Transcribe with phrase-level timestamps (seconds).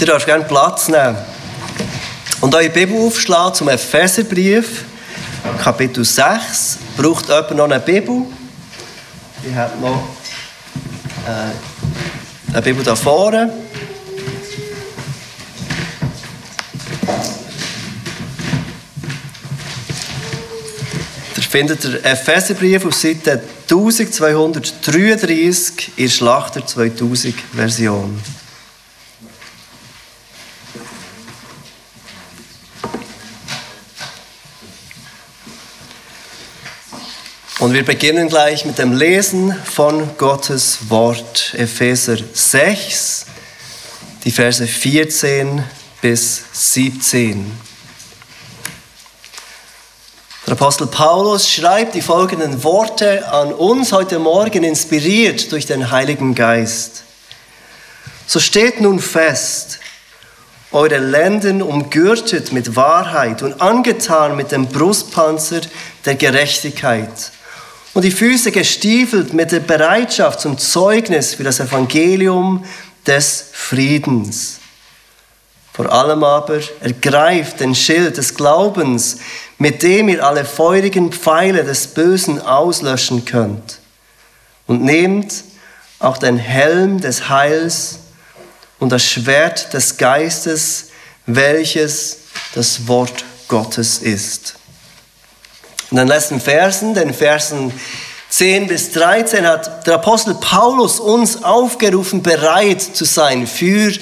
[0.00, 1.16] Ihr dürft gerne Platz nehmen.
[2.40, 4.84] Und eure Bibel aufschlagen zum Epheserbrief,
[5.62, 6.78] Kapitel 6.
[6.96, 8.22] Braucht jemand noch eine Bibel?
[9.48, 10.02] Ich habe noch
[11.26, 11.52] äh,
[12.52, 13.50] eine Bibel da vorne.
[21.34, 23.40] Da findet ihr Epheserbrief auf Seite
[23.70, 28.20] 1233 in der Schlachter 2000 Version.
[37.64, 43.24] Und wir beginnen gleich mit dem Lesen von Gottes Wort, Epheser 6,
[44.22, 45.64] die Verse 14
[46.02, 47.50] bis 17.
[50.46, 56.34] Der Apostel Paulus schreibt die folgenden Worte an uns heute Morgen, inspiriert durch den Heiligen
[56.34, 57.04] Geist.
[58.26, 59.78] So steht nun fest,
[60.70, 65.62] eure Lenden umgürtet mit Wahrheit und angetan mit dem Brustpanzer
[66.04, 67.32] der Gerechtigkeit
[67.94, 72.64] und die Füße gestiefelt mit der Bereitschaft zum Zeugnis für das Evangelium
[73.06, 74.58] des Friedens.
[75.72, 79.18] Vor allem aber ergreift den Schild des Glaubens,
[79.58, 83.78] mit dem ihr alle feurigen Pfeile des Bösen auslöschen könnt.
[84.66, 85.44] Und nehmt
[85.98, 87.98] auch den Helm des Heils
[88.78, 90.90] und das Schwert des Geistes,
[91.26, 92.18] welches
[92.54, 94.54] das Wort Gottes ist.
[95.94, 97.72] In den letzten Versen, den Versen
[98.28, 103.92] 10 bis 13, hat der Apostel Paulus uns aufgerufen, bereit zu sein für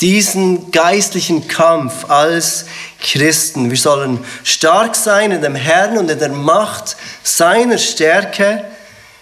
[0.00, 2.66] diesen geistlichen Kampf als
[3.00, 3.68] Christen.
[3.68, 8.64] Wir sollen stark sein in dem Herrn und in der Macht seiner Stärke.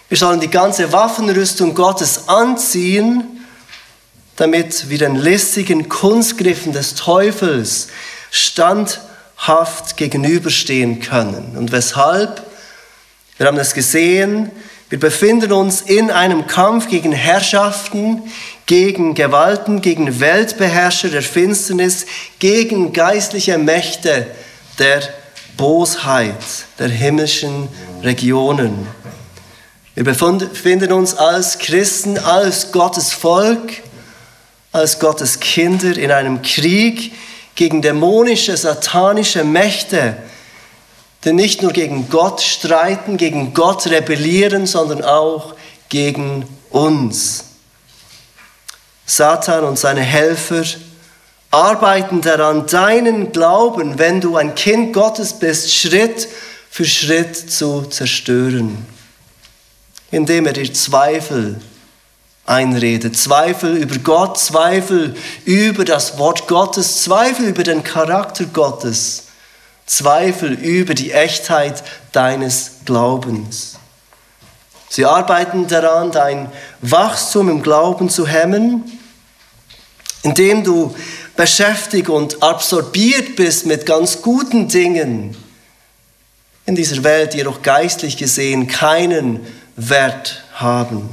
[0.07, 3.43] Wir sollen die ganze Waffenrüstung Gottes anziehen,
[4.35, 7.87] damit wir den listigen Kunstgriffen des Teufels
[8.29, 8.99] stand
[9.39, 11.55] haft gegenüberstehen können.
[11.57, 12.45] Und weshalb?
[13.37, 14.51] Wir haben es gesehen,
[14.89, 18.23] wir befinden uns in einem Kampf gegen Herrschaften,
[18.65, 22.05] gegen Gewalten, gegen Weltbeherrscher der Finsternis,
[22.39, 24.27] gegen geistliche Mächte
[24.79, 25.01] der
[25.57, 26.35] Bosheit
[26.79, 27.67] der himmlischen
[28.03, 28.87] Regionen.
[29.93, 33.73] Wir befinden uns als Christen, als Gottes Volk,
[34.71, 37.11] als Gottes Kinder in einem Krieg
[37.55, 40.17] gegen dämonische, satanische Mächte,
[41.23, 45.55] die nicht nur gegen Gott streiten, gegen Gott rebellieren, sondern auch
[45.89, 47.45] gegen uns.
[49.05, 50.63] Satan und seine Helfer
[51.51, 56.27] arbeiten daran, deinen Glauben, wenn du ein Kind Gottes bist, Schritt
[56.69, 58.85] für Schritt zu zerstören,
[60.11, 61.59] indem er dir Zweifel
[62.49, 63.15] einredet.
[63.15, 65.15] Zweifel über Gott, Zweifel
[65.45, 69.27] über das Wort Gottes, Zweifel über den Charakter Gottes,
[69.85, 73.75] Zweifel über die Echtheit deines Glaubens.
[74.89, 76.51] Sie arbeiten daran, dein
[76.81, 78.99] Wachstum im Glauben zu hemmen,
[80.23, 80.95] indem du
[81.35, 85.37] beschäftigt und absorbiert bist mit ganz guten Dingen
[86.65, 89.45] in dieser Welt, die jedoch geistlich gesehen keinen
[89.75, 91.09] Wert haben.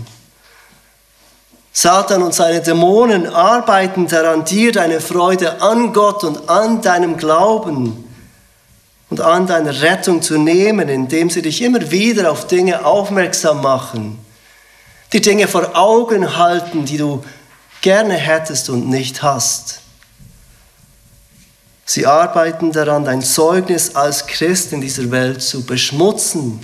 [1.79, 8.03] Satan und seine Dämonen arbeiten daran, dir deine Freude an Gott und an deinem Glauben
[9.11, 14.19] und an deiner Rettung zu nehmen, indem sie dich immer wieder auf Dinge aufmerksam machen,
[15.13, 17.23] die Dinge vor Augen halten, die du
[17.83, 19.81] gerne hättest und nicht hast.
[21.85, 26.59] Sie arbeiten daran, dein Zeugnis als Christ in dieser Welt zu beschmutzen,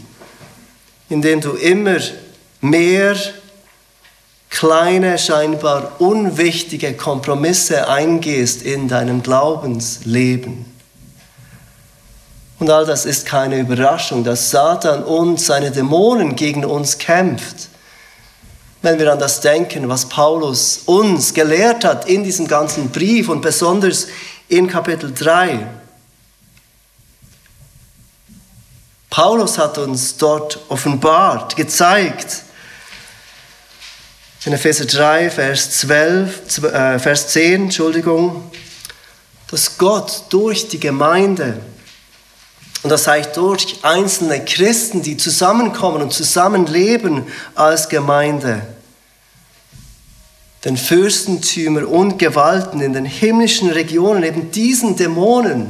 [1.10, 1.98] indem du immer
[2.62, 3.14] mehr
[4.62, 10.66] kleine, scheinbar unwichtige Kompromisse eingehst in deinem Glaubensleben.
[12.60, 17.70] Und all das ist keine Überraschung, dass Satan und seine Dämonen gegen uns kämpft.
[18.82, 23.40] Wenn wir an das denken, was Paulus uns gelehrt hat in diesem ganzen Brief und
[23.40, 24.06] besonders
[24.46, 25.66] in Kapitel 3.
[29.10, 32.44] Paulus hat uns dort offenbart, gezeigt,
[34.44, 38.50] in Epheser 3, Vers 12, äh, Vers 10, Entschuldigung,
[39.48, 41.60] dass Gott durch die Gemeinde,
[42.82, 47.24] und das heißt durch einzelne Christen, die zusammenkommen und zusammenleben
[47.54, 48.62] als Gemeinde,
[50.64, 55.68] den Fürstentümer und Gewalten in den himmlischen Regionen, eben diesen Dämonen,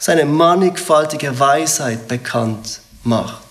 [0.00, 3.49] seine mannigfaltige Weisheit bekannt macht.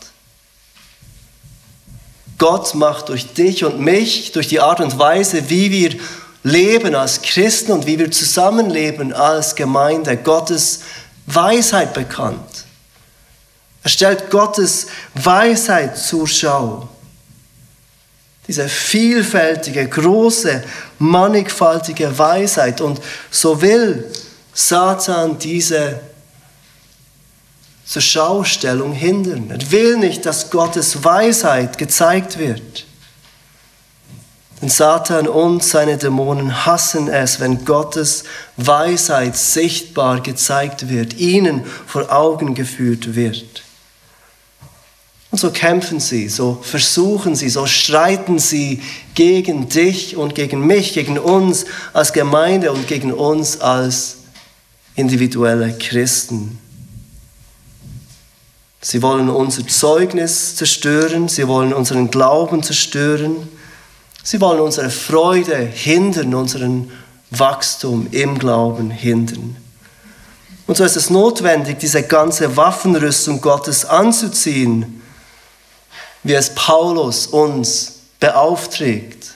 [2.39, 5.99] Gott macht durch dich und mich, durch die Art und Weise, wie wir
[6.41, 10.79] leben als Christen und wie wir zusammenleben als Gemeinde Gottes
[11.27, 12.65] Weisheit bekannt.
[13.83, 16.87] Er stellt Gottes Weisheit zur Schau.
[18.47, 20.63] Diese vielfältige, große,
[20.97, 22.81] mannigfaltige Weisheit.
[22.81, 22.99] Und
[23.29, 24.11] so will
[24.53, 25.99] Satan diese
[27.89, 29.49] zur Schaustellung hindern.
[29.49, 32.85] Er will nicht, dass Gottes Weisheit gezeigt wird.
[34.61, 38.25] Denn Satan und seine Dämonen hassen es, wenn Gottes
[38.57, 43.63] Weisheit sichtbar gezeigt wird, ihnen vor Augen geführt wird.
[45.31, 48.83] Und so kämpfen sie, so versuchen sie, so streiten sie
[49.15, 54.17] gegen dich und gegen mich, gegen uns als Gemeinde und gegen uns als
[54.95, 56.59] individuelle Christen.
[58.81, 63.47] Sie wollen unser Zeugnis zerstören, sie wollen unseren Glauben zerstören,
[64.23, 66.91] sie wollen unsere Freude hindern, unseren
[67.29, 69.57] Wachstum im Glauben hindern.
[70.65, 75.01] Und so ist es notwendig, diese ganze Waffenrüstung Gottes anzuziehen,
[76.23, 79.33] wie es Paulus uns beaufträgt.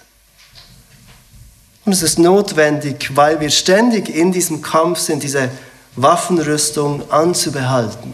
[1.85, 5.49] Und es ist notwendig, weil wir ständig in diesem Kampf sind, diese
[5.95, 8.13] Waffenrüstung anzubehalten.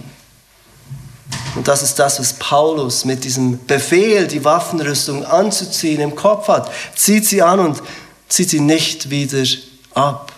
[1.59, 6.71] Und das ist das, was Paulus mit diesem Befehl, die Waffenrüstung anzuziehen, im Kopf hat.
[6.95, 7.83] Zieht sie an und
[8.29, 9.43] zieht sie nicht wieder
[9.93, 10.31] ab.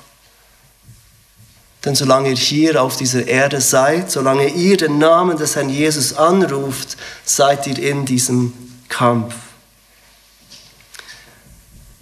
[1.85, 6.15] Denn solange ihr hier auf dieser Erde seid, solange ihr den Namen des Herrn Jesus
[6.15, 8.53] anruft, seid ihr in diesem
[8.89, 9.35] Kampf.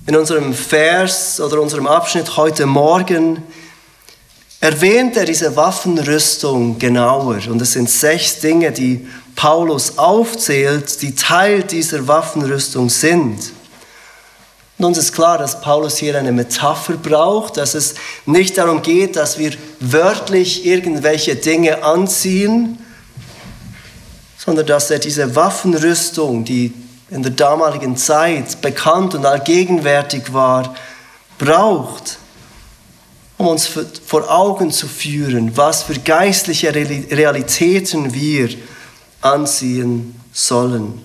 [0.05, 3.43] In unserem Vers oder unserem Abschnitt heute Morgen
[4.59, 7.39] erwähnt er diese Waffenrüstung genauer.
[7.49, 13.53] Und es sind sechs Dinge, die Paulus aufzählt, die Teil dieser Waffenrüstung sind.
[14.77, 17.95] Und uns ist klar, dass Paulus hier eine Metapher braucht, dass es
[18.25, 22.77] nicht darum geht, dass wir wörtlich irgendwelche Dinge anziehen,
[24.37, 26.73] sondern dass er diese Waffenrüstung, die
[27.09, 30.75] in der damaligen Zeit bekannt und allgegenwärtig war,
[31.37, 32.17] braucht,
[33.39, 33.69] um uns
[34.05, 38.49] vor Augen zu führen, was für geistliche Realitäten wir
[39.21, 41.01] anziehen sollen.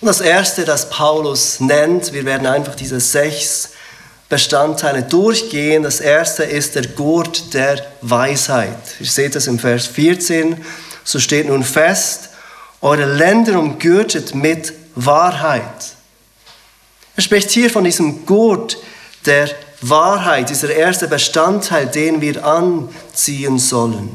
[0.00, 3.72] Und das Erste, das Paulus nennt, wir werden einfach diese sechs
[4.30, 5.82] Bestandteile durchgehen.
[5.82, 8.96] Das Erste ist der Gurt der Weisheit.
[9.00, 10.64] Ihr seht das im Vers 14.
[11.04, 12.30] So steht nun fest,
[12.80, 15.92] eure Länder umgürtet mit Wahrheit.
[17.16, 18.78] Er spricht hier von diesem Gurt
[19.26, 19.50] der
[19.88, 24.10] Wahrheit, dieser erste Bestandteil, den wir anziehen sollen.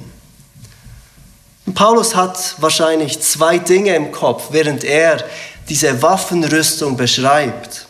[1.73, 5.23] Paulus hat wahrscheinlich zwei Dinge im Kopf, während er
[5.67, 7.85] diese Waffenrüstung beschreibt.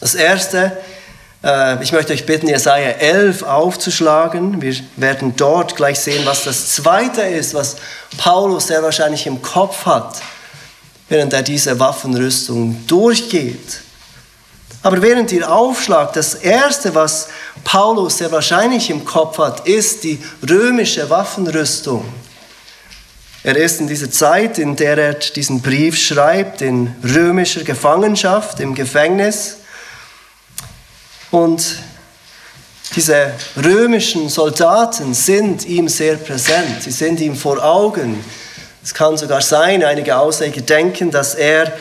[0.00, 0.76] Das erste,
[1.42, 4.60] äh, ich möchte euch bitten, Jesaja 11 aufzuschlagen.
[4.60, 7.76] Wir werden dort gleich sehen, was das zweite ist, was
[8.18, 10.20] Paulus sehr wahrscheinlich im Kopf hat,
[11.08, 13.82] während er diese Waffenrüstung durchgeht.
[14.82, 17.28] Aber während ihr aufschlagt, das erste, was
[17.64, 22.04] Paulus sehr wahrscheinlich im Kopf hat, ist die römische Waffenrüstung.
[23.42, 28.74] Er ist in dieser Zeit, in der er diesen Brief schreibt, in römischer Gefangenschaft, im
[28.74, 29.56] Gefängnis.
[31.30, 31.76] Und
[32.96, 33.32] diese
[33.62, 38.22] römischen Soldaten sind ihm sehr präsent, sie sind ihm vor Augen.
[38.82, 41.72] Es kann sogar sein, einige Ausleger denken, dass er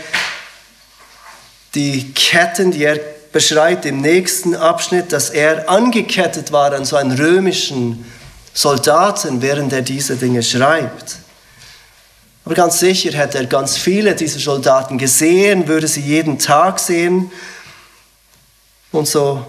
[1.75, 2.99] die Ketten, die er
[3.31, 8.05] beschreibt im nächsten Abschnitt, dass er angekettet war an so einen römischen
[8.53, 11.17] Soldaten, während er diese Dinge schreibt.
[12.45, 17.31] Aber ganz sicher hätte er ganz viele dieser Soldaten gesehen, würde sie jeden Tag sehen.
[18.91, 19.45] Und so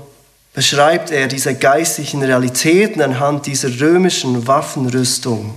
[0.52, 5.54] beschreibt er diese geistlichen Realitäten anhand dieser römischen Waffenrüstung.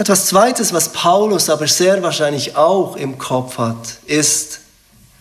[0.00, 4.60] Etwas Zweites, was Paulus aber sehr wahrscheinlich auch im Kopf hat, ist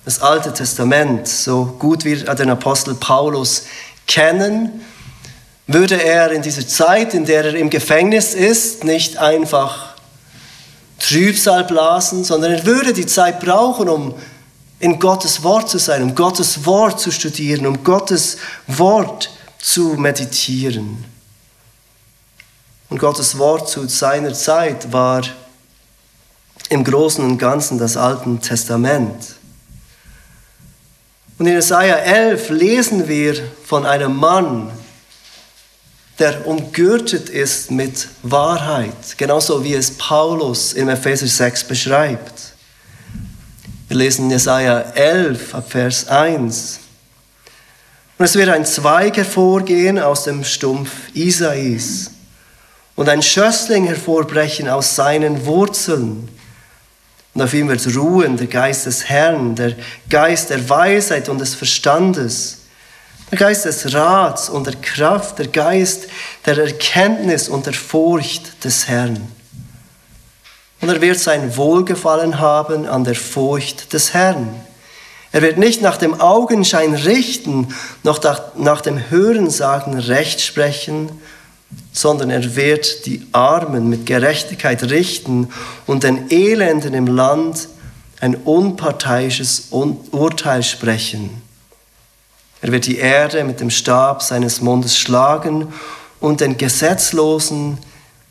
[0.06, 1.28] das Alte Testament.
[1.28, 3.66] So gut wir den Apostel Paulus
[4.08, 4.80] kennen,
[5.68, 9.96] würde er in dieser Zeit, in der er im Gefängnis ist, nicht einfach
[11.00, 14.16] Trübsal blasen, sondern er würde die Zeit brauchen, um
[14.80, 21.04] in Gottes Wort zu sein, um Gottes Wort zu studieren, um Gottes Wort zu meditieren.
[22.90, 25.22] Und Gottes Wort zu seiner Zeit war
[26.70, 29.36] im Großen und Ganzen das Alte Testament.
[31.38, 34.72] Und in Jesaja 11 lesen wir von einem Mann,
[36.18, 42.54] der umgürtet ist mit Wahrheit, genauso wie es Paulus im Epheser 6 beschreibt.
[43.88, 46.80] Wir lesen Jesaja 11 ab Vers 1.
[48.18, 52.12] Und es wird ein Zweig hervorgehen aus dem Stumpf Isais
[53.00, 56.28] und ein Schössling hervorbrechen aus seinen Wurzeln.
[57.34, 59.74] Und auf ihm wird ruhen der Geist des Herrn, der
[60.10, 62.58] Geist der Weisheit und des Verstandes,
[63.32, 66.10] der Geist des Rats und der Kraft, der Geist
[66.46, 69.32] der Erkenntnis und der Furcht des Herrn.
[70.82, 74.54] Und er wird sein Wohlgefallen haben an der Furcht des Herrn.
[75.32, 78.20] Er wird nicht nach dem Augenschein richten, noch
[78.58, 81.10] nach dem Hörensagen Recht sprechen,
[82.00, 85.50] sondern er wird die Armen mit Gerechtigkeit richten
[85.86, 87.68] und den Elenden im Land
[88.22, 91.42] ein unparteiisches Urteil sprechen.
[92.62, 95.74] Er wird die Erde mit dem Stab seines Mundes schlagen
[96.22, 97.78] und den Gesetzlosen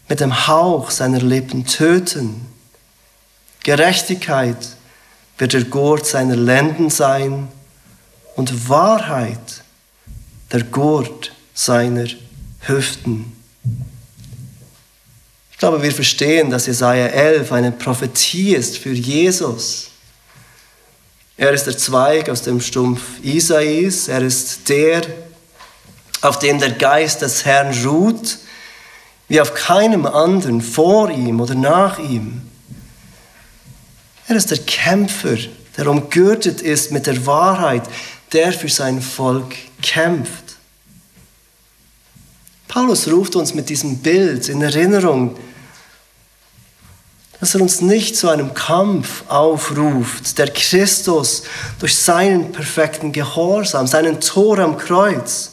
[0.09, 2.47] mit dem Hauch seiner Lippen töten.
[3.65, 4.77] Gerechtigkeit
[5.37, 7.49] wird der Gurt seiner Lenden sein
[8.35, 9.63] und Wahrheit
[10.53, 12.07] der Gurt seiner
[12.61, 13.38] Hüften.
[15.59, 19.89] Ich glaube, wir verstehen, dass Jesaja 11 eine Prophetie ist für Jesus.
[21.37, 24.07] Er ist der Zweig aus dem Stumpf Isais.
[24.07, 25.03] Er ist der,
[26.21, 28.39] auf dem der Geist des Herrn ruht,
[29.27, 32.43] wie auf keinem anderen vor ihm oder nach ihm.
[34.29, 35.39] Er ist der Kämpfer,
[35.77, 37.83] der umgürtet ist mit der Wahrheit,
[38.33, 40.57] der für sein Volk kämpft.
[42.69, 45.35] Paulus ruft uns mit diesem Bild in Erinnerung,
[47.41, 51.45] dass er uns nicht zu einem Kampf aufruft, der Christus
[51.79, 55.53] durch seinen perfekten Gehorsam, seinen Tor am Kreuz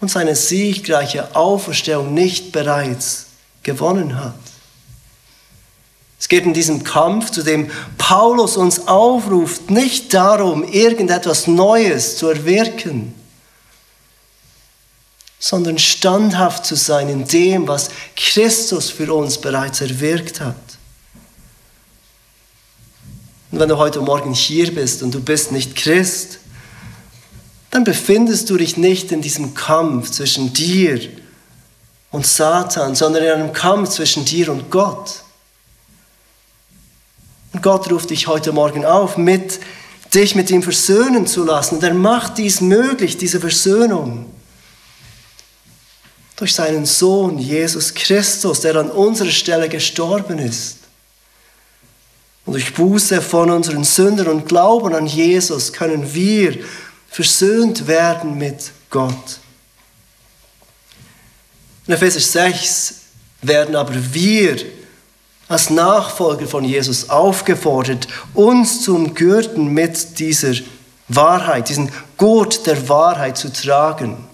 [0.00, 3.26] und seine siegreiche Auferstehung nicht bereits
[3.62, 4.34] gewonnen hat.
[6.18, 12.28] Es geht in diesem Kampf, zu dem Paulus uns aufruft, nicht darum, irgendetwas Neues zu
[12.28, 13.14] erwirken,
[15.38, 20.56] sondern standhaft zu sein in dem, was Christus für uns bereits erwirkt hat.
[23.50, 26.38] Und wenn du heute Morgen hier bist und du bist nicht Christ,
[27.70, 31.00] dann befindest du dich nicht in diesem Kampf zwischen dir
[32.10, 35.22] und Satan, sondern in einem Kampf zwischen dir und Gott.
[37.52, 39.60] Und Gott ruft dich heute Morgen auf, mit,
[40.14, 41.76] dich mit ihm versöhnen zu lassen.
[41.76, 44.26] Und er macht dies möglich, diese Versöhnung
[46.36, 50.76] durch seinen Sohn Jesus Christus, der an unserer Stelle gestorben ist.
[52.44, 56.58] Und durch Buße von unseren Sündern und Glauben an Jesus können wir
[57.08, 59.40] versöhnt werden mit Gott.
[61.86, 62.94] In Epheser 6
[63.42, 64.56] werden aber wir
[65.48, 70.54] als Nachfolger von Jesus aufgefordert, uns zu umgürten mit dieser
[71.08, 74.25] Wahrheit, diesen Gurt der Wahrheit zu tragen.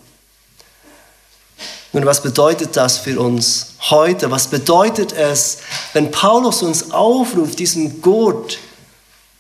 [1.92, 4.30] Nun, was bedeutet das für uns heute?
[4.30, 5.58] Was bedeutet es,
[5.92, 8.58] wenn Paulus uns aufruft, diesen Gurt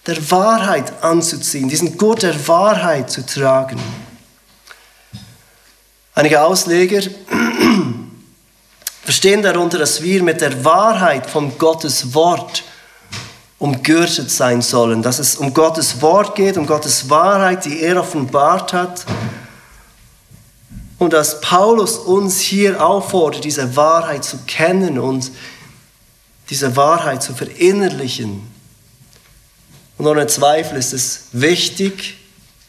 [0.06, 3.80] der Wahrheit anzuziehen, diesen Gurt der Wahrheit zu tragen?
[6.14, 7.00] Einige Ausleger
[9.02, 12.64] verstehen darunter, dass wir mit der Wahrheit von Gottes Wort
[13.58, 18.74] umgürtet sein sollen, dass es um Gottes Wort geht, um Gottes Wahrheit, die er offenbart
[18.74, 19.06] hat
[21.02, 25.32] und dass Paulus uns hier auffordert, diese Wahrheit zu kennen und
[26.48, 28.46] diese Wahrheit zu verinnerlichen.
[29.98, 32.18] Und ohne Zweifel ist es wichtig,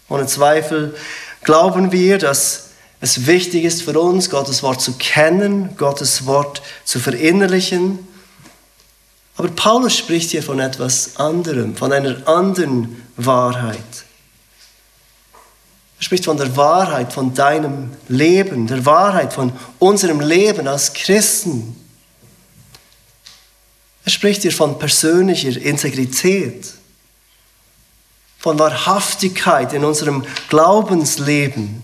[0.10, 0.96] ohne Zweifel
[1.44, 2.70] glauben wir, dass
[3.02, 8.00] es wichtig ist für uns, Gottes Wort zu kennen, Gottes Wort zu verinnerlichen.
[9.38, 14.06] Aber Paulus spricht hier von etwas anderem, von einer anderen Wahrheit.
[16.04, 21.78] Er spricht von der Wahrheit von deinem Leben, der Wahrheit von unserem Leben als Christen.
[24.04, 26.74] Er spricht hier von persönlicher Integrität,
[28.38, 31.82] von Wahrhaftigkeit in unserem Glaubensleben.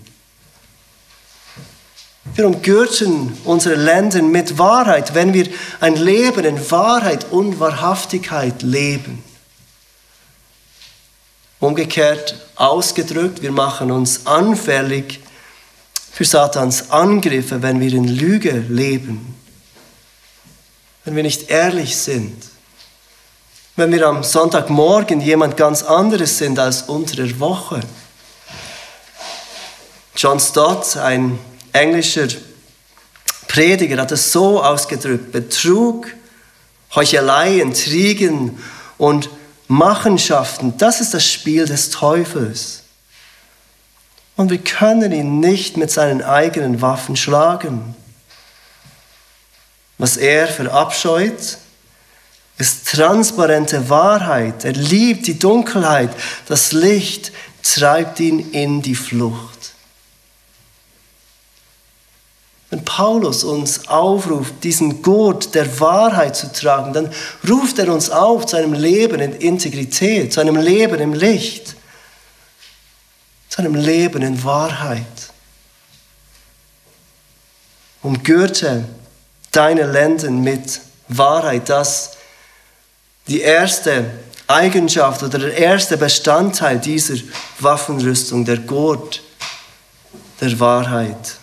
[2.34, 5.48] Wir umgürten unsere Länder mit Wahrheit, wenn wir
[5.80, 9.24] ein Leben in Wahrheit und Wahrhaftigkeit leben.
[11.58, 15.20] Umgekehrt ausgedrückt, wir machen uns anfällig
[16.12, 19.34] für Satans Angriffe, wenn wir in Lüge leben,
[21.04, 22.36] wenn wir nicht ehrlich sind,
[23.76, 27.80] wenn wir am Sonntagmorgen jemand ganz anderes sind als unter der Woche.
[30.14, 31.38] John Stott, ein
[31.72, 32.28] englischer
[33.48, 36.08] Prediger, hat es so ausgedrückt, Betrug,
[36.94, 38.58] Heuchelei, Intrigen
[38.98, 39.30] und
[39.70, 42.82] Machenschaften, das ist das Spiel des Teufels.
[44.34, 47.94] Und wir können ihn nicht mit seinen eigenen Waffen schlagen.
[49.96, 51.58] Was er verabscheut,
[52.58, 54.64] ist transparente Wahrheit.
[54.64, 56.10] Er liebt die Dunkelheit.
[56.48, 57.30] Das Licht
[57.62, 59.49] treibt ihn in die Flucht.
[62.70, 67.12] Wenn Paulus uns aufruft, diesen Gurt der Wahrheit zu tragen, dann
[67.48, 71.74] ruft er uns auf zu einem Leben in Integrität, zu einem Leben im Licht,
[73.48, 75.04] zu einem Leben in Wahrheit.
[78.02, 78.84] Umgürte
[79.50, 82.12] deine Lenden mit Wahrheit, das
[83.26, 84.04] die erste
[84.46, 87.14] Eigenschaft oder der erste Bestandteil dieser
[87.58, 89.22] Waffenrüstung, der Gurt
[90.40, 91.39] der Wahrheit.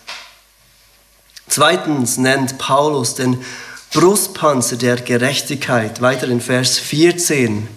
[1.49, 3.43] Zweitens nennt Paulus den
[3.93, 7.67] Brustpanzer der Gerechtigkeit, weiter in Vers 14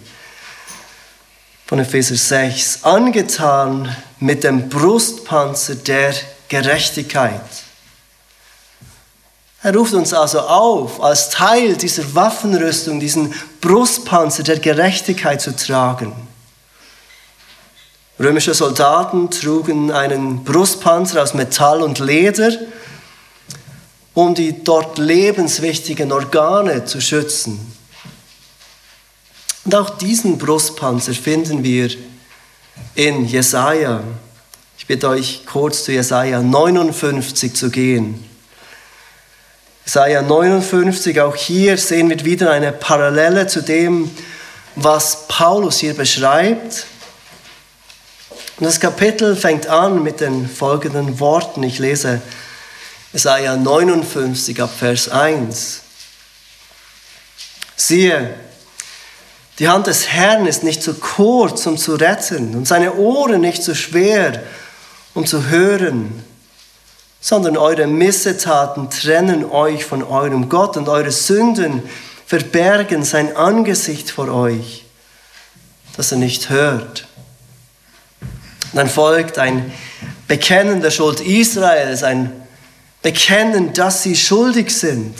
[1.65, 6.13] von Epheser 6, angetan mit dem Brustpanzer der
[6.49, 7.41] Gerechtigkeit.
[9.63, 16.13] Er ruft uns also auf, als Teil dieser Waffenrüstung diesen Brustpanzer der Gerechtigkeit zu tragen.
[18.19, 22.51] Römische Soldaten trugen einen Brustpanzer aus Metall und Leder,
[24.13, 27.73] um die dort lebenswichtigen Organe zu schützen.
[29.63, 31.89] Und auch diesen Brustpanzer finden wir
[32.95, 34.03] in Jesaja.
[34.77, 38.27] Ich bitte euch kurz zu Jesaja 59 zu gehen.
[39.85, 44.09] Jesaja 59, auch hier sehen wir wieder eine Parallele zu dem,
[44.75, 46.85] was Paulus hier beschreibt.
[48.57, 51.63] Und das Kapitel fängt an mit den folgenden Worten.
[51.63, 52.21] Ich lese
[53.13, 55.81] Jesaja 59 ab Vers 1.
[57.75, 58.33] Siehe,
[59.59, 63.63] die Hand des Herrn ist nicht zu kurz, um zu retten, und seine Ohren nicht
[63.63, 64.41] zu schwer,
[65.13, 66.23] um zu hören,
[67.19, 71.83] sondern eure Missetaten trennen euch von eurem Gott und eure Sünden
[72.25, 74.85] verbergen sein Angesicht vor euch,
[75.97, 77.07] dass er nicht hört.
[78.71, 79.73] dann folgt ein
[80.29, 82.41] Bekennen der Schuld Israels, ein
[83.01, 85.15] bekennen, dass sie schuldig sind,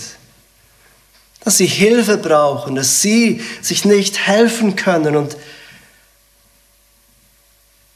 [1.43, 5.35] dass sie Hilfe brauchen, dass sie sich nicht helfen können und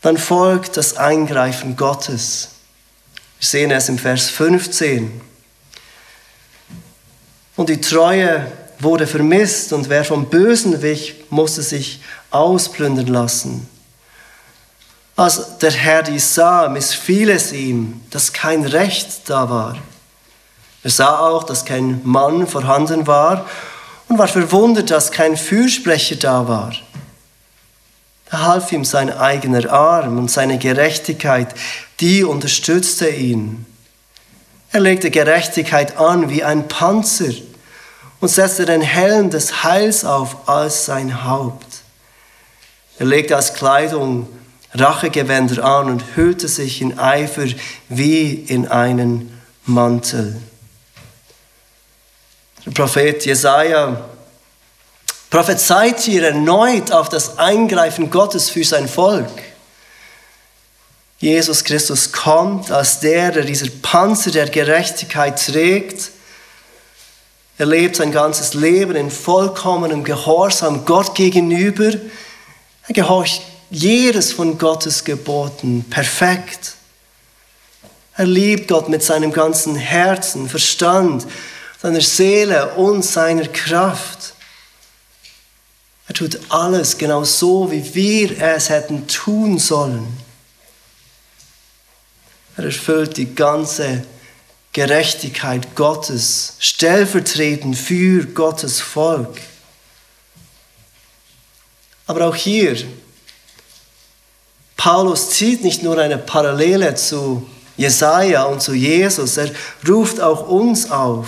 [0.02, 2.50] dann folgt das Eingreifen Gottes.
[3.40, 5.22] Wir sehen es im Vers 15.
[7.56, 13.68] Und die Treue wurde vermisst und wer vom Bösen wich, musste sich ausplündern lassen.
[15.16, 19.78] Als der Herr dies sah, missfiel es ihm, dass kein Recht da war.
[20.84, 23.46] Er sah auch, dass kein Mann vorhanden war
[24.10, 26.74] und war verwundert, dass kein Fürsprecher da war.
[28.30, 31.56] Da half ihm sein eigener Arm und seine Gerechtigkeit,
[32.02, 33.66] die unterstützte ihn.
[34.72, 37.34] Er legte Gerechtigkeit an wie ein Panzer
[38.20, 41.82] und setzte den Helm des Heils auf als sein Haupt.
[43.00, 44.28] Er legte als Kleidung
[44.80, 47.48] Rachegewänder an und hüllte sich in Eifer
[47.90, 50.42] wie in einen Mantel.
[52.66, 54.04] Der Prophet Jesaja
[55.30, 59.30] prophezeit hier erneut auf das Eingreifen Gottes für sein Volk.
[61.20, 66.12] Jesus Christus kommt als der, der dieser Panzer der Gerechtigkeit trägt.
[67.58, 71.94] Er lebt sein ganzes Leben in vollkommenem Gehorsam Gott gegenüber.
[72.88, 76.74] Er gehorcht jedes von Gottes Geboten perfekt.
[78.16, 81.26] Er liebt Gott mit seinem ganzen Herzen, Verstand,
[81.82, 84.34] seiner Seele und seiner Kraft.
[86.08, 90.08] Er tut alles genau so, wie wir es hätten tun sollen.
[92.58, 94.06] Er erfüllt die ganze
[94.72, 99.40] Gerechtigkeit Gottes, stellvertretend für Gottes Volk.
[102.08, 102.78] Aber auch hier
[104.78, 109.52] Paulus zieht nicht nur eine Parallele zu Jesaja und zu Jesus, er
[109.88, 111.28] ruft auch uns auf,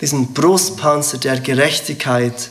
[0.00, 2.50] diesen Brustpanzer der Gerechtigkeit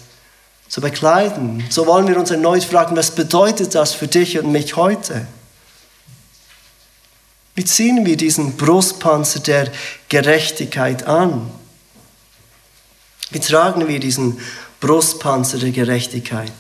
[0.68, 1.64] zu bekleiden.
[1.70, 5.28] So wollen wir uns erneut fragen, was bedeutet das für dich und mich heute?
[7.54, 9.72] Wie ziehen wir diesen Brustpanzer der
[10.10, 11.50] Gerechtigkeit an?
[13.32, 14.40] Wie tragen wir diesen
[14.82, 16.52] Brustpanzer der Gerechtigkeit?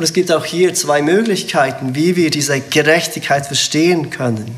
[0.00, 4.56] Und es gibt auch hier zwei Möglichkeiten, wie wir diese Gerechtigkeit verstehen können.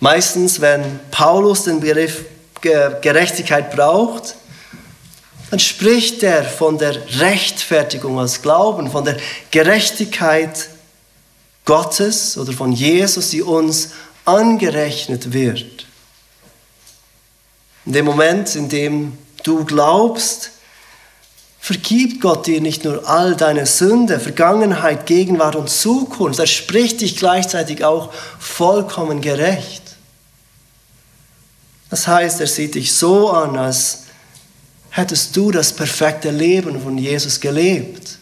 [0.00, 2.24] Meistens, wenn Paulus den Begriff
[2.60, 4.34] Gerechtigkeit braucht,
[5.50, 9.18] dann spricht er von der Rechtfertigung als Glauben, von der
[9.52, 10.68] Gerechtigkeit
[11.64, 13.90] Gottes oder von Jesus, die uns
[14.24, 15.86] angerechnet wird.
[17.84, 20.50] In dem Moment, in dem du glaubst,
[21.66, 27.16] vergibt Gott dir nicht nur all deine Sünde, Vergangenheit, Gegenwart und Zukunft, er spricht dich
[27.16, 29.82] gleichzeitig auch vollkommen gerecht.
[31.90, 34.04] Das heißt, er sieht dich so an, als
[34.90, 38.18] hättest du das perfekte Leben von Jesus gelebt.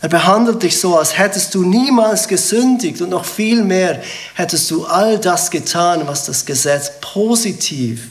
[0.00, 4.02] Er behandelt dich so, als hättest du niemals gesündigt und noch viel mehr
[4.32, 8.08] hättest du all das getan, was das Gesetz positiv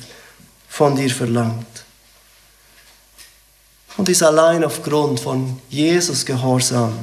[0.70, 1.73] von dir verlangt.
[3.98, 6.98] Und dies allein aufgrund von Jesus Gehorsam.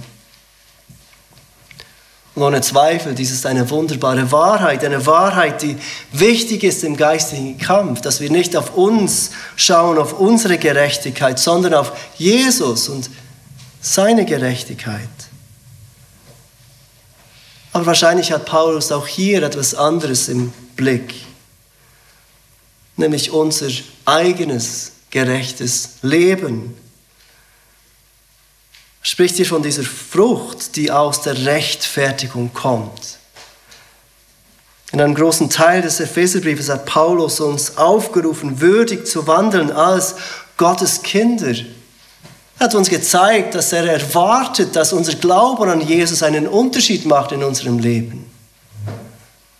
[2.34, 5.76] Und ohne Zweifel, dies ist eine wunderbare Wahrheit, eine Wahrheit, die
[6.12, 11.74] wichtig ist im geistigen Kampf, dass wir nicht auf uns schauen, auf unsere Gerechtigkeit, sondern
[11.74, 13.10] auf Jesus und
[13.80, 15.08] seine Gerechtigkeit.
[17.72, 21.14] Aber wahrscheinlich hat Paulus auch hier etwas anderes im Blick,
[22.96, 23.68] nämlich unser
[24.04, 26.76] eigenes gerechtes Leben.
[29.02, 33.18] Spricht hier von dieser Frucht, die aus der Rechtfertigung kommt.
[34.92, 40.16] In einem großen Teil des Epheserbriefes hat Paulus uns aufgerufen, würdig zu wandeln als
[40.56, 41.54] Gottes Kinder.
[42.58, 47.32] Er hat uns gezeigt, dass er erwartet, dass unser Glauben an Jesus einen Unterschied macht
[47.32, 48.26] in unserem Leben.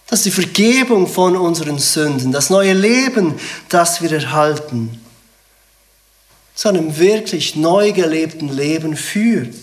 [0.09, 3.37] Dass die Vergebung von unseren Sünden, das neue Leben,
[3.69, 5.00] das wir erhalten,
[6.61, 9.55] zu einem wirklich neu gelebten Leben führt.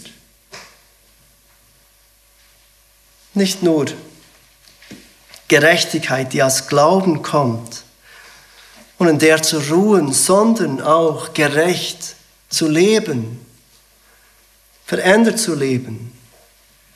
[3.35, 3.85] Nicht nur
[5.47, 7.83] Gerechtigkeit, die aus Glauben kommt
[8.97, 12.15] und in der zu ruhen, sondern auch gerecht
[12.49, 13.45] zu leben,
[14.83, 16.11] verändert zu leben.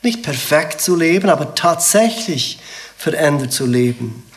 [0.02, 2.58] Nicht perfekt zu leben, aber tatsächlich
[2.98, 4.28] verändert zu leben.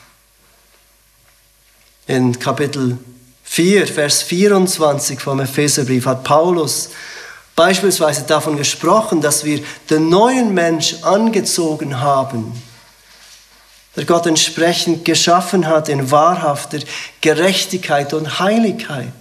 [2.07, 2.99] In Kapitel
[3.55, 6.91] 4, Vers 24 vom Epheserbrief hat Paulus
[7.55, 12.61] beispielsweise davon gesprochen, dass wir den neuen Mensch angezogen haben,
[13.95, 16.81] der Gott entsprechend geschaffen hat in wahrhafter
[17.21, 19.13] Gerechtigkeit und Heiligkeit.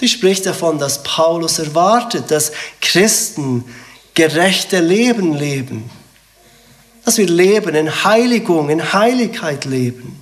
[0.00, 3.64] Die spricht davon, dass Paulus erwartet, dass Christen
[4.14, 5.88] gerechte Leben leben,
[7.04, 10.21] dass wir leben in Heiligung, in Heiligkeit leben.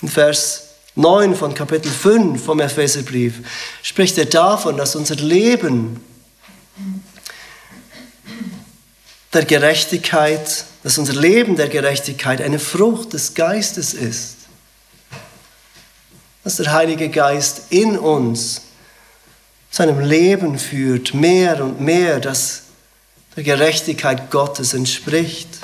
[0.00, 0.62] In Vers
[0.94, 3.40] 9 von Kapitel 5 vom Epheserbrief
[3.82, 6.00] spricht er davon, dass unser Leben
[9.32, 14.36] der Gerechtigkeit, dass unser Leben der Gerechtigkeit eine Frucht des Geistes ist.
[16.44, 18.62] Dass der Heilige Geist in uns
[19.70, 22.62] zu einem Leben führt, mehr und mehr, das
[23.36, 25.58] der Gerechtigkeit Gottes entspricht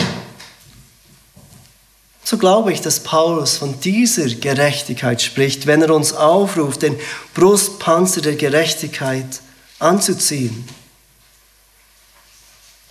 [2.25, 6.99] so glaube ich, dass Paulus von dieser Gerechtigkeit spricht, wenn er uns aufruft, den
[7.35, 9.41] Brustpanzer der Gerechtigkeit
[9.79, 10.67] anzuziehen.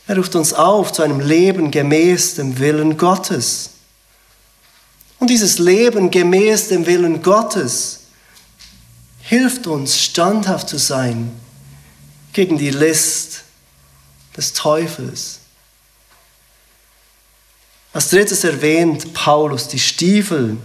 [0.06, 3.72] Er ruft uns auf zu einem Leben gemäß dem Willen Gottes.
[5.18, 8.02] Und dieses Leben gemäß dem Willen Gottes
[9.22, 11.32] hilft uns standhaft zu sein
[12.34, 13.44] gegen die List
[14.36, 15.40] des Teufels.
[17.94, 20.58] Als drittes erwähnt Paulus die Stiefel.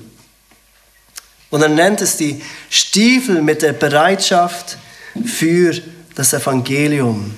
[1.51, 4.79] Und er nennt es die Stiefel mit der Bereitschaft
[5.25, 5.75] für
[6.15, 7.35] das Evangelium.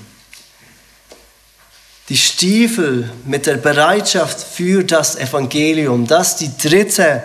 [2.09, 6.07] Die Stiefel mit der Bereitschaft für das Evangelium.
[6.07, 7.23] Das ist die dritte,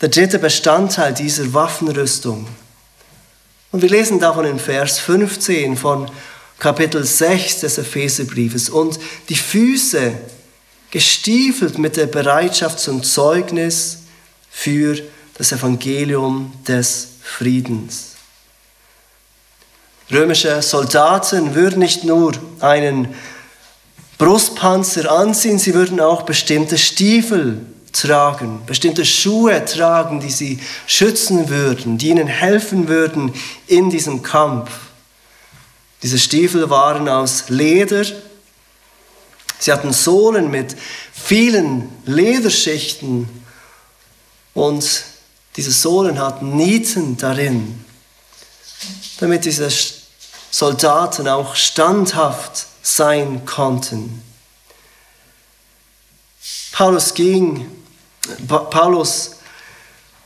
[0.00, 2.46] der dritte Bestandteil dieser Waffenrüstung.
[3.72, 6.10] Und wir lesen davon in Vers 15 von
[6.58, 8.70] Kapitel 6 des Epheserbriefes.
[8.70, 8.98] Und
[9.28, 10.12] die Füße
[10.90, 14.04] gestiefelt mit der Bereitschaft zum Zeugnis
[14.50, 14.98] für
[15.36, 18.12] das Evangelium des Friedens.
[20.10, 23.14] Römische Soldaten würden nicht nur einen
[24.18, 31.98] Brustpanzer anziehen, sie würden auch bestimmte Stiefel tragen, bestimmte Schuhe tragen, die sie schützen würden,
[31.98, 33.32] die ihnen helfen würden
[33.66, 34.70] in diesem Kampf.
[36.02, 38.04] Diese Stiefel waren aus Leder,
[39.58, 40.76] Sie hatten Sohlen mit
[41.12, 43.28] vielen Lederschichten
[44.54, 45.04] und
[45.56, 47.84] diese Sohlen hatten Nieten darin,
[49.18, 49.68] damit diese
[50.50, 54.22] Soldaten auch standhaft sein konnten.
[56.72, 57.70] Paulus ging,
[58.46, 59.36] Paulus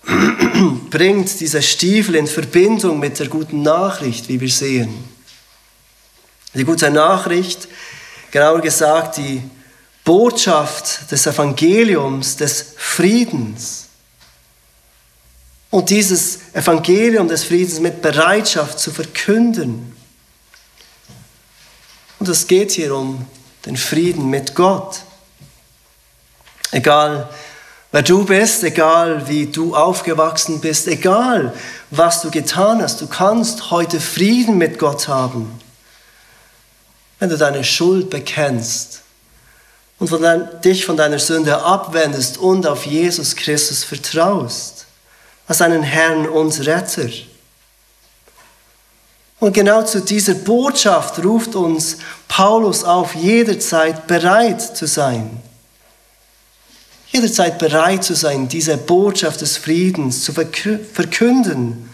[0.90, 5.04] bringt diese Stiefel in Verbindung mit der guten Nachricht, wie wir sehen.
[6.54, 7.68] Die gute Nachricht,
[8.30, 9.42] genauer gesagt die
[10.04, 13.86] Botschaft des Evangeliums, des Friedens.
[15.70, 19.94] Und dieses Evangelium des Friedens mit Bereitschaft zu verkünden.
[22.18, 23.26] Und es geht hier um
[23.66, 25.02] den Frieden mit Gott.
[26.72, 27.28] Egal,
[27.92, 31.54] wer du bist, egal wie du aufgewachsen bist, egal
[31.90, 35.59] was du getan hast, du kannst heute Frieden mit Gott haben,
[37.20, 39.02] wenn du deine Schuld bekennst
[40.00, 44.86] und von dein, dich von deiner Sünde abwendest und auf Jesus Christus vertraust,
[45.46, 47.08] als einen Herrn und Retter.
[49.38, 55.40] Und genau zu dieser Botschaft ruft uns Paulus auf, jederzeit bereit zu sein
[57.12, 61.90] jederzeit bereit zu sein, diese Botschaft des Friedens zu verkünden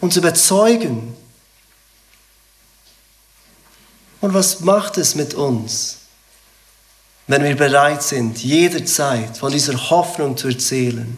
[0.00, 1.14] und zu überzeugen.
[4.22, 5.98] Und was macht es mit uns,
[7.26, 11.14] wenn wir bereit sind, jederzeit von dieser Hoffnung zu erzählen?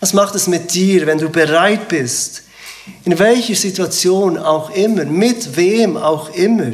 [0.00, 2.44] Was macht es mit dir, wenn du bereit bist,
[3.04, 6.72] in welcher Situation auch immer, mit wem auch immer,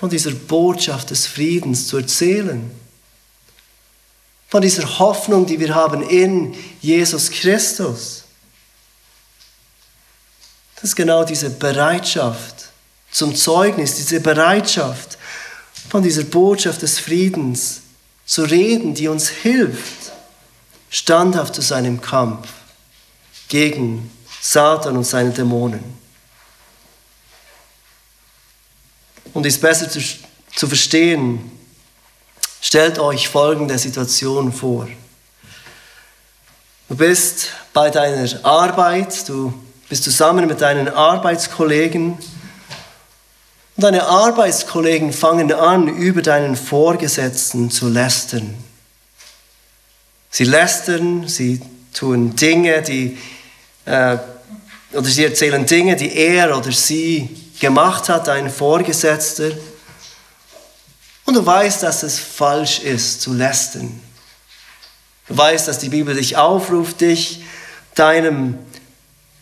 [0.00, 2.70] von dieser Botschaft des Friedens zu erzählen.
[4.48, 8.19] Von dieser Hoffnung, die wir haben in Jesus Christus.
[10.80, 12.70] Das ist genau diese Bereitschaft
[13.10, 15.18] zum Zeugnis, diese Bereitschaft
[15.90, 17.82] von dieser Botschaft des Friedens
[18.24, 20.12] zu reden, die uns hilft,
[20.88, 22.48] standhaft zu sein im Kampf
[23.48, 25.84] gegen Satan und seine Dämonen.
[29.34, 30.00] Um dies besser zu,
[30.56, 31.50] zu verstehen,
[32.62, 34.88] stellt euch folgende Situation vor.
[36.88, 39.52] Du bist bei deiner Arbeit, du
[39.90, 42.20] bist zusammen mit deinen Arbeitskollegen und
[43.76, 48.54] deine Arbeitskollegen fangen an, über deinen Vorgesetzten zu lästern.
[50.30, 51.60] Sie lästern, sie
[51.92, 53.18] tun Dinge, die,
[53.84, 54.16] äh,
[54.92, 59.50] oder sie erzählen Dinge, die er oder sie gemacht hat, ein Vorgesetzter.
[61.24, 64.00] Und du weißt, dass es falsch ist, zu lästern.
[65.26, 67.42] Du weißt, dass die Bibel dich aufruft, dich
[67.96, 68.56] deinem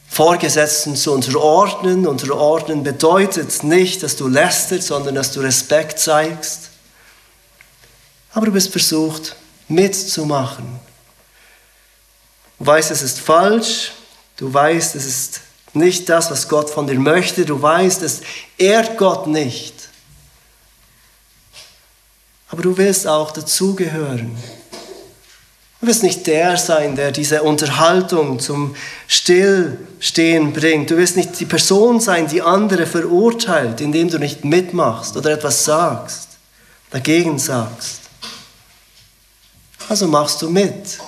[0.08, 2.06] Vorgesetzten zu unterordnen.
[2.06, 6.70] Unterordnen bedeutet nicht, dass du lästerst, sondern dass du Respekt zeigst.
[8.32, 9.36] Aber du bist versucht,
[9.68, 10.80] mitzumachen.
[12.58, 13.92] Du weißt, es ist falsch.
[14.36, 15.40] Du weißt, es ist
[15.72, 17.44] nicht das, was Gott von dir möchte.
[17.44, 18.22] Du weißt, es
[18.56, 19.74] ehrt Gott nicht.
[22.48, 24.36] Aber du willst auch dazugehören.
[25.80, 28.74] Du wirst nicht der sein, der diese Unterhaltung zum
[29.06, 30.90] Stillstehen bringt.
[30.90, 35.64] Du wirst nicht die Person sein, die andere verurteilt, indem du nicht mitmachst oder etwas
[35.64, 36.30] sagst,
[36.90, 38.00] dagegen sagst.
[39.88, 40.98] Also machst du mit.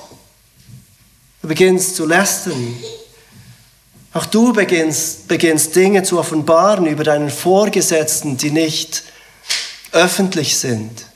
[1.43, 2.77] Du beginnst zu lästern,
[4.13, 9.05] auch du beginnst, beginnst Dinge zu offenbaren über deinen Vorgesetzten, die nicht
[9.93, 11.07] öffentlich sind.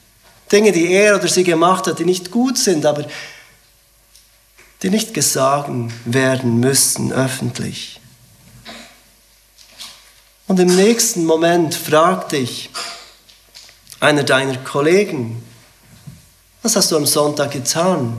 [0.51, 3.05] Dinge, die er oder sie gemacht hat, die nicht gut sind, aber
[4.85, 5.70] die nicht gesagt
[6.05, 8.03] werden müssen öffentlich.
[10.47, 12.68] Und im nächsten Moment fragt dich
[13.99, 15.42] einer deiner Kollegen,
[16.62, 18.18] was hast du am Sonntag getan?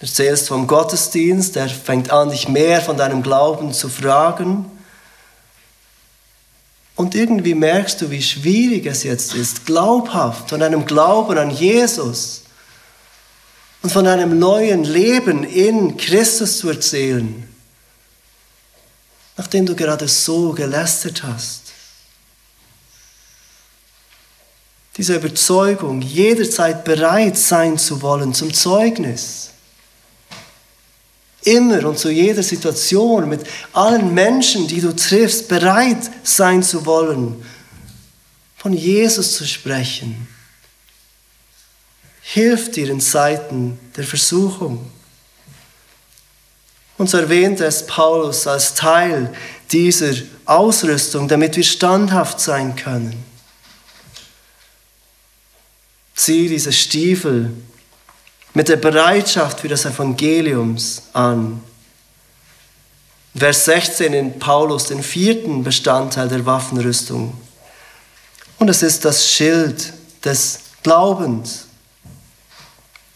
[0.00, 4.64] erzählst vom Gottesdienst, er fängt an, dich mehr von deinem Glauben zu fragen.
[6.96, 12.43] Und irgendwie merkst du, wie schwierig es jetzt ist, glaubhaft von einem Glauben an Jesus
[13.84, 17.46] und von einem neuen Leben in Christus zu erzählen,
[19.36, 21.64] nachdem du gerade so gelästert hast.
[24.96, 29.50] Diese Überzeugung, jederzeit bereit sein zu wollen zum Zeugnis
[31.42, 33.42] immer und zu jeder Situation, mit
[33.74, 37.44] allen Menschen, die du triffst, bereit sein zu wollen,
[38.56, 40.26] von Jesus zu sprechen.
[42.26, 44.90] Hilft dir in Zeiten der Versuchung.
[46.96, 49.32] Und so erwähnt es Paulus als Teil
[49.70, 50.14] dieser
[50.46, 53.22] Ausrüstung, damit wir standhaft sein können.
[56.14, 57.52] Sieh diese Stiefel,
[58.54, 61.62] mit der Bereitschaft für das Evangeliums an.
[63.36, 67.36] Vers 16 in Paulus den vierten Bestandteil der Waffenrüstung.
[68.58, 69.92] Und es ist das Schild
[70.24, 71.66] des Glaubens.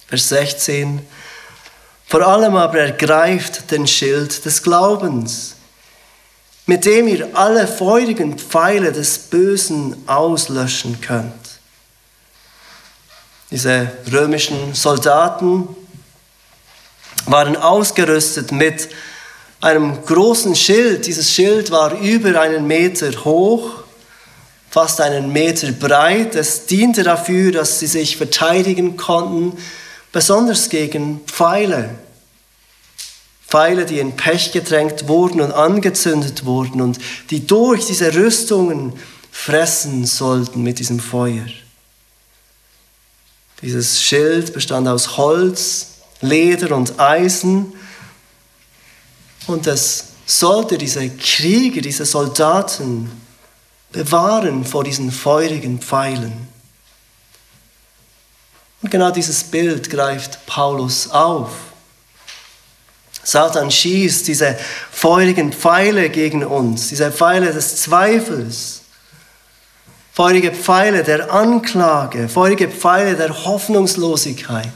[0.08, 1.06] Vers 16.
[2.06, 5.56] Vor allem aber ergreift den Schild des Glaubens,
[6.64, 11.32] mit dem ihr alle feurigen Pfeile des Bösen auslöschen könnt.
[13.50, 15.68] Diese römischen Soldaten
[17.26, 18.88] waren ausgerüstet mit
[19.60, 21.06] einem großen Schild.
[21.06, 23.82] Dieses Schild war über einen Meter hoch,
[24.70, 26.34] fast einen Meter breit.
[26.34, 29.58] Es diente dafür, dass sie sich verteidigen konnten,
[30.12, 31.98] besonders gegen Pfeile.
[33.46, 36.98] Pfeile, die in Pech getränkt wurden und angezündet wurden und
[37.30, 38.92] die durch diese Rüstungen
[39.30, 41.46] fressen sollten mit diesem Feuer.
[43.62, 47.72] Dieses Schild bestand aus Holz, Leder und Eisen
[49.46, 53.10] und es sollte diese Krieger, diese Soldaten
[53.90, 56.48] bewahren vor diesen feurigen Pfeilen.
[58.82, 61.50] Und genau dieses Bild greift Paulus auf.
[63.24, 64.56] Satan schießt diese
[64.90, 68.82] feurigen Pfeile gegen uns, diese Pfeile des Zweifels,
[70.14, 74.72] feurige Pfeile der Anklage, feurige Pfeile der Hoffnungslosigkeit.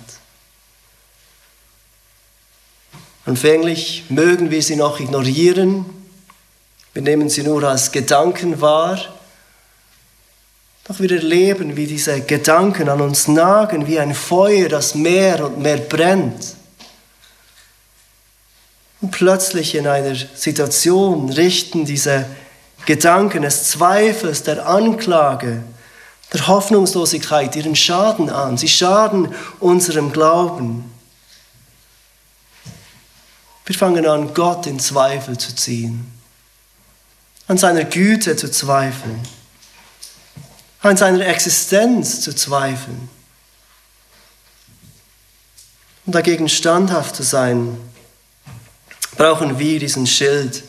[3.25, 5.87] Anfänglich mögen wir sie noch ignorieren,
[6.93, 8.99] wir nehmen sie nur als Gedanken wahr,
[10.92, 15.59] doch wir erleben, wie diese Gedanken an uns nagen, wie ein Feuer, das mehr und
[15.59, 16.55] mehr brennt.
[19.00, 22.26] Und plötzlich in einer Situation richten diese
[22.85, 25.62] Gedanken des Zweifels, der Anklage,
[26.33, 28.59] der Hoffnungslosigkeit ihren Schaden an.
[28.59, 30.92] Sie schaden unserem Glauben.
[33.64, 36.12] Wir fangen an, Gott in Zweifel zu ziehen,
[37.48, 39.20] an seiner Güte zu zweifeln,
[40.83, 43.09] an seiner Existenz zu zweifeln.
[46.05, 47.79] Um dagegen standhaft zu sein,
[49.16, 50.64] brauchen wir diesen Schild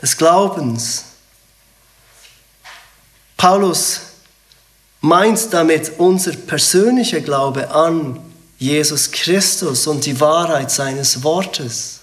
[0.00, 1.04] des Glaubens.
[3.36, 4.00] Paulus
[5.00, 8.20] meint damit unser persönlicher Glaube an
[8.58, 12.00] Jesus Christus und die Wahrheit seines Wortes.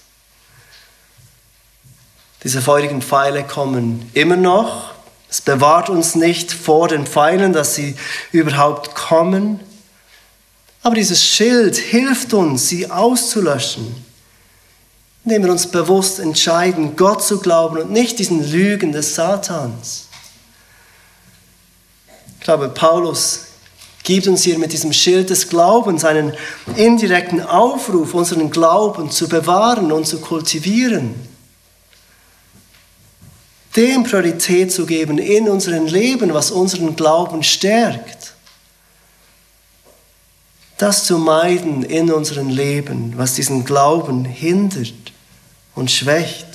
[2.42, 4.95] Diese feurigen Pfeile kommen immer noch.
[5.28, 7.96] Es bewahrt uns nicht vor den Pfeilen, dass sie
[8.32, 9.60] überhaupt kommen.
[10.82, 14.04] Aber dieses Schild hilft uns, sie auszulöschen,
[15.24, 20.06] indem wir uns bewusst entscheiden, Gott zu glauben und nicht diesen Lügen des Satans.
[22.38, 23.46] Ich glaube, Paulus
[24.04, 26.32] gibt uns hier mit diesem Schild des Glaubens einen
[26.76, 31.25] indirekten Aufruf, unseren Glauben zu bewahren und zu kultivieren
[33.76, 38.32] dem Priorität zu geben in unserem Leben, was unseren Glauben stärkt.
[40.78, 44.94] Das zu meiden in unserem Leben, was diesen Glauben hindert
[45.74, 46.46] und schwächt.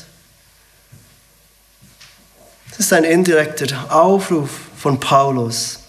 [2.72, 5.80] Das ist ein indirekter Aufruf von Paulus,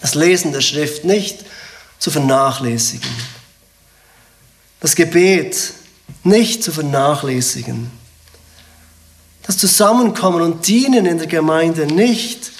[0.00, 1.44] das Lesen der Schrift nicht
[1.98, 3.10] zu vernachlässigen,
[4.80, 5.72] das Gebet
[6.24, 7.97] nicht zu vernachlässigen
[9.48, 12.52] das Zusammenkommen und Dienen in der Gemeinde nicht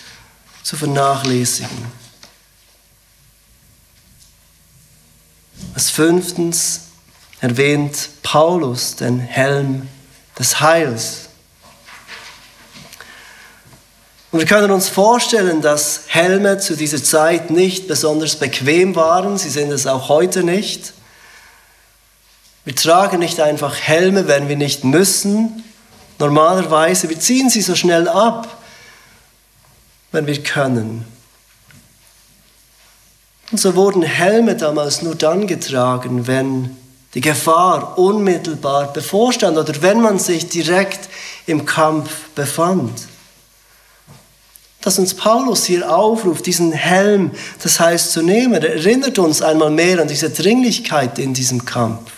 [0.62, 1.86] zu vernachlässigen.
[5.74, 6.80] Als fünftens
[7.42, 9.86] erwähnt Paulus den Helm
[10.38, 11.28] des Heils.
[14.32, 19.36] Und wir können uns vorstellen, dass Helme zu dieser Zeit nicht besonders bequem waren.
[19.36, 20.94] Sie sind es auch heute nicht.
[22.64, 25.64] Wir tragen nicht einfach Helme, wenn wir nicht müssen,
[26.18, 28.58] Normalerweise, wir ziehen sie so schnell ab,
[30.10, 31.04] wenn wir können.
[33.50, 36.76] Und so wurden Helme damals nur dann getragen, wenn
[37.14, 41.08] die Gefahr unmittelbar bevorstand oder wenn man sich direkt
[41.46, 43.08] im Kampf befand.
[44.82, 50.00] Dass uns Paulus hier aufruft, diesen Helm, das heißt zu nehmen, erinnert uns einmal mehr
[50.00, 52.12] an diese Dringlichkeit in diesem Kampf.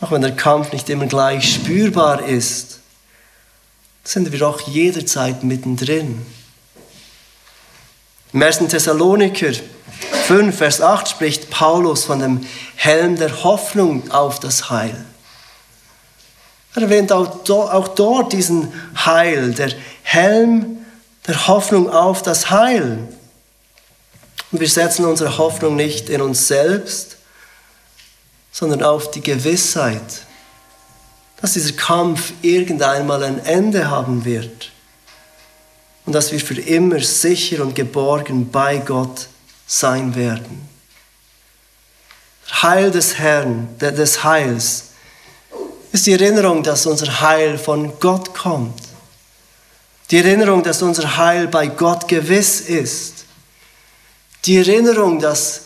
[0.00, 2.80] Auch wenn der Kampf nicht immer gleich spürbar ist,
[4.02, 6.24] sind wir doch jederzeit mittendrin.
[8.32, 8.58] Im 1.
[8.68, 9.52] Thessaloniker
[10.26, 12.46] 5, Vers 8 spricht Paulus von dem
[12.76, 15.04] Helm der Hoffnung auf das Heil.
[16.74, 18.72] Er erwähnt auch, auch dort diesen
[19.04, 19.72] Heil, der
[20.02, 20.78] Helm
[21.26, 23.08] der Hoffnung auf das Heil.
[24.50, 27.16] Und wir setzen unsere Hoffnung nicht in uns selbst,
[28.52, 30.22] sondern auf die Gewissheit,
[31.40, 34.72] dass dieser Kampf irgendeinmal ein Ende haben wird
[36.04, 39.28] und dass wir für immer sicher und geborgen bei Gott
[39.66, 40.68] sein werden.
[42.62, 44.86] Heil des Herrn, des Heils,
[45.92, 48.80] ist die Erinnerung, dass unser Heil von Gott kommt.
[50.10, 53.24] Die Erinnerung, dass unser Heil bei Gott gewiss ist.
[54.44, 55.62] Die Erinnerung, dass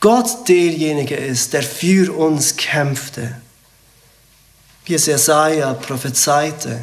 [0.00, 3.36] Gott derjenige ist, der für uns kämpfte.
[4.86, 6.80] Wie es Jesaja prophezeite,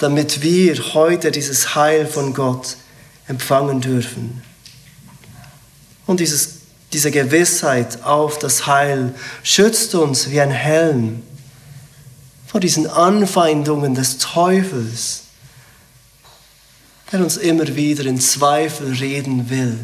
[0.00, 2.76] damit wir heute dieses Heil von Gott
[3.28, 4.42] empfangen dürfen.
[6.06, 6.60] Und dieses,
[6.92, 11.22] diese Gewissheit auf das Heil schützt uns wie ein Helm
[12.46, 15.22] vor diesen Anfeindungen des Teufels,
[17.10, 19.78] der uns immer wieder in Zweifel reden will,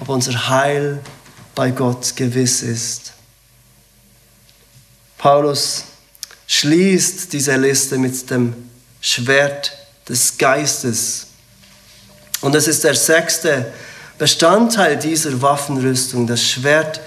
[0.00, 1.00] ob unser Heil
[1.54, 3.12] bei Gott gewiss ist.
[5.18, 5.84] Paulus
[6.46, 8.54] schließt diese Liste mit dem
[9.00, 9.72] Schwert
[10.08, 11.26] des Geistes.
[12.40, 13.72] Und es ist der sechste
[14.16, 17.00] Bestandteil dieser Waffenrüstung, das Schwert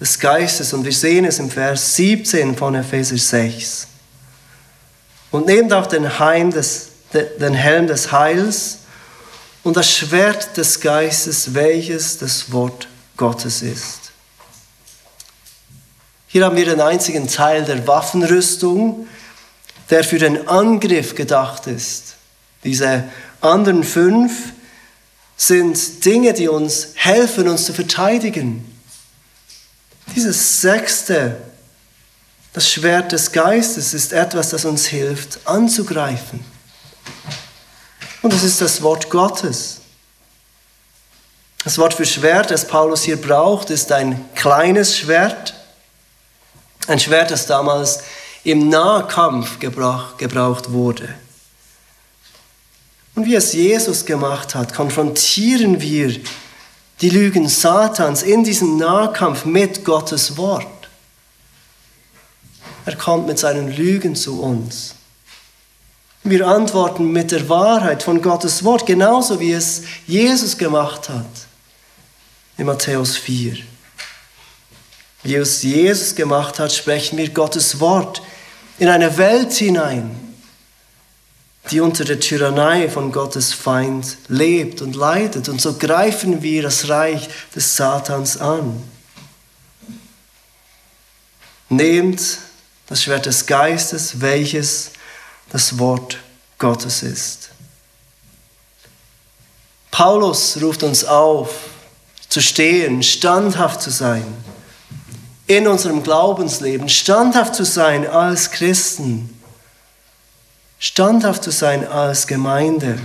[0.00, 0.72] des Geistes.
[0.72, 3.88] Und wir sehen es im Vers 17 von Epheser 6.
[5.30, 8.78] Und nehmt auch den, Heim des, den Helm des Heils
[9.62, 14.12] und das Schwert des Geistes, welches das Wort Gottes ist.
[16.26, 19.08] Hier haben wir den einzigen Teil der Waffenrüstung,
[19.90, 22.14] der für den Angriff gedacht ist.
[22.64, 23.04] Diese
[23.40, 24.52] anderen fünf
[25.36, 28.64] sind Dinge, die uns helfen, uns zu verteidigen.
[30.14, 31.36] Dieses sechste,
[32.52, 36.44] das Schwert des Geistes, ist etwas, das uns hilft, anzugreifen.
[38.22, 39.80] Und es ist das Wort Gottes.
[41.64, 45.54] Das Wort für Schwert, das Paulus hier braucht, ist ein kleines Schwert.
[46.86, 48.00] Ein Schwert, das damals
[48.44, 51.14] im Nahkampf gebraucht wurde.
[53.14, 56.20] Und wie es Jesus gemacht hat, konfrontieren wir
[57.00, 60.66] die Lügen Satans in diesem Nahkampf mit Gottes Wort.
[62.86, 64.94] Er kommt mit seinen Lügen zu uns.
[66.22, 71.24] Wir antworten mit der Wahrheit von Gottes Wort, genauso wie es Jesus gemacht hat
[72.58, 73.56] in Matthäus 4.
[75.22, 78.20] Wie es Jesus gemacht hat, sprechen wir Gottes Wort
[78.78, 80.34] in eine Welt hinein,
[81.70, 85.48] die unter der Tyrannei von Gottes Feind lebt und leidet.
[85.48, 88.82] Und so greifen wir das Reich des Satans an.
[91.70, 92.20] Nehmt
[92.88, 94.90] das Schwert des Geistes, welches
[95.50, 96.18] das Wort
[96.58, 97.50] Gottes ist.
[99.90, 101.54] Paulus ruft uns auf,
[102.28, 104.24] zu stehen, standhaft zu sein
[105.46, 109.36] in unserem Glaubensleben, standhaft zu sein als Christen
[110.80, 112.98] standhaft zu sein als Gemeinde.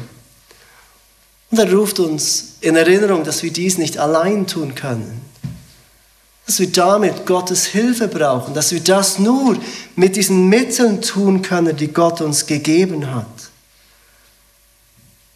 [1.51, 5.21] Und er ruft uns in Erinnerung, dass wir dies nicht allein tun können.
[6.45, 9.57] Dass wir damit Gottes Hilfe brauchen, dass wir das nur
[9.95, 13.25] mit diesen Mitteln tun können, die Gott uns gegeben hat.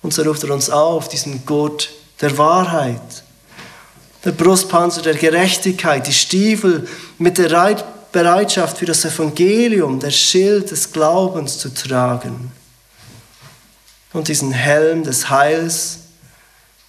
[0.01, 1.89] Und so ruft er uns auf, diesen Gott
[2.21, 3.23] der Wahrheit,
[4.23, 6.87] der Brustpanzer der Gerechtigkeit, die Stiefel
[7.17, 7.77] mit der
[8.11, 12.51] Bereitschaft für das Evangelium, der Schild des Glaubens zu tragen
[14.13, 15.99] und diesen Helm des Heils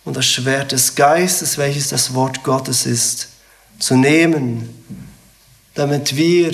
[0.05, 3.29] und das Schwert des Geistes, welches das Wort Gottes ist,
[3.81, 4.69] zu nehmen,
[5.75, 6.53] damit wir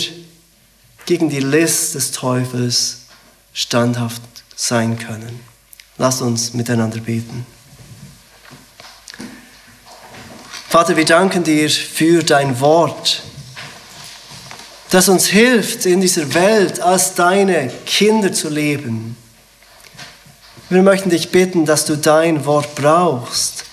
[1.05, 3.03] gegen die List des Teufels
[3.53, 4.23] standhaft
[4.55, 5.41] sein können.
[5.99, 7.45] Lass uns miteinander beten.
[10.71, 13.23] Vater, wir danken dir für dein Wort
[14.97, 19.15] das uns hilft, in dieser Welt als deine Kinder zu leben.
[20.71, 23.66] Wir möchten dich bitten, dass du dein Wort brauchst.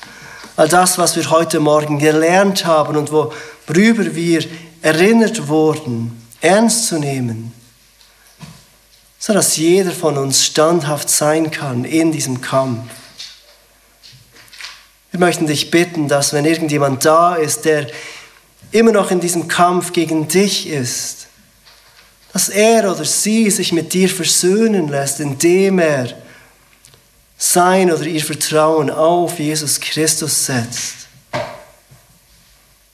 [0.56, 4.45] All das, was wir heute Morgen gelernt haben und worüber wir
[4.84, 7.51] erinnert wurden, ernst zu nehmen,
[9.18, 12.88] sodass jeder von uns standhaft sein kann in diesem Kampf.
[15.10, 17.88] Wir möchten dich bitten, dass wenn irgendjemand da ist, der
[18.72, 21.28] immer noch in diesem Kampf gegen dich ist,
[22.32, 26.14] dass er oder sie sich mit dir versöhnen lässt, indem er
[27.44, 30.96] sein oder ihr Vertrauen auf Jesus Christus setzt,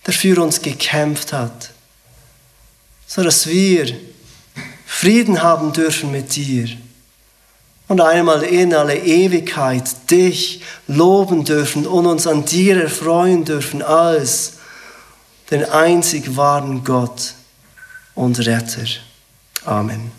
[0.08, 1.70] der für uns gekämpft hat,
[3.06, 3.96] so dass wir
[4.88, 6.68] Frieden haben dürfen mit dir
[7.88, 14.54] und einmal in alle Ewigkeit dich loben dürfen und uns an dir erfreuen dürfen als
[15.52, 17.36] den einzig wahren Gott
[18.16, 18.88] und Retter.
[19.64, 20.19] Amen.